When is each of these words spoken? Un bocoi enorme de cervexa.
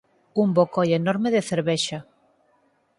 Un 0.43 0.49
bocoi 0.57 0.89
enorme 1.01 1.29
de 1.35 1.41
cervexa. 1.49 1.99